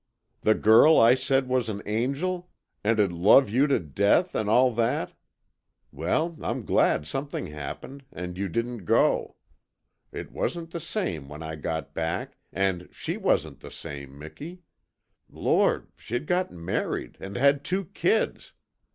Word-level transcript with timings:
The 0.41 0.55
Girl 0.55 0.97
I 0.99 1.13
said 1.13 1.47
was 1.47 1.69
an 1.69 1.83
angel, 1.85 2.49
and 2.83 2.97
'd 2.97 3.11
love 3.11 3.51
you 3.51 3.67
to 3.67 3.77
death, 3.79 4.33
and 4.33 4.49
all 4.49 4.73
that? 4.73 5.13
Well, 5.91 6.35
I'm 6.41 6.65
glad 6.65 7.05
something 7.05 7.45
happened 7.45 8.05
and 8.11 8.35
you 8.35 8.49
didn't 8.49 8.85
go. 8.85 9.35
It 10.11 10.31
wasn't 10.31 10.71
the 10.71 10.79
same 10.79 11.29
when 11.29 11.43
I 11.43 11.55
got 11.55 11.93
back, 11.93 12.35
an' 12.51 12.89
SHE 12.91 13.17
wasn't 13.17 13.59
the 13.59 13.69
same, 13.69 14.17
Miki. 14.17 14.63
Lord, 15.29 15.91
she'd 15.97 16.25
got 16.25 16.49
married, 16.51 17.15
AND 17.19 17.35
HAD 17.35 17.63
TWO 17.63 17.85
KIDS! 17.93 18.53